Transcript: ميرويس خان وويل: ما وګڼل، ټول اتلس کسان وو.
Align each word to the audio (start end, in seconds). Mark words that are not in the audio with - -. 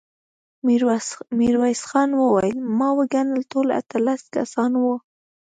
ميرويس 1.39 1.81
خان 1.89 2.09
وويل: 2.21 2.57
ما 2.77 2.89
وګڼل، 2.97 3.39
ټول 3.51 3.67
اتلس 3.79 4.21
کسان 4.35 4.71
وو. 4.81 4.95